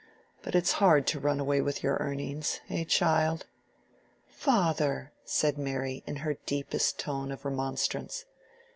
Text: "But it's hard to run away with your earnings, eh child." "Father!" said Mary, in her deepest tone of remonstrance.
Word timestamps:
"But 0.41 0.55
it's 0.55 0.71
hard 0.81 1.05
to 1.05 1.19
run 1.19 1.39
away 1.39 1.61
with 1.61 1.83
your 1.83 1.97
earnings, 1.97 2.59
eh 2.71 2.85
child." 2.85 3.45
"Father!" 4.25 5.11
said 5.25 5.59
Mary, 5.59 6.01
in 6.07 6.15
her 6.25 6.37
deepest 6.47 6.97
tone 6.97 7.31
of 7.31 7.45
remonstrance. 7.45 8.25